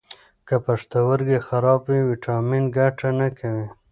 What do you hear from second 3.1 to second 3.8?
نه کوي.